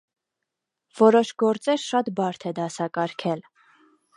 Որոշ 1.01 1.33
գործեր 1.43 1.81
շատ 1.83 2.09
բարդ 2.21 2.49
է 2.53 2.55
դասակարգել։ 2.61 3.45